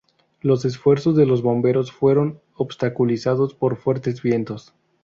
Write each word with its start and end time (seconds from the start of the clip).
Los 0.41 0.65
esfuerzos 0.65 1.15
de 1.15 1.27
los 1.27 1.43
bomberos 1.43 1.91
fueron 1.91 2.41
obstaculizados 2.55 3.53
por 3.53 3.77
fuertes 3.77 4.23
vientos. 4.23 4.73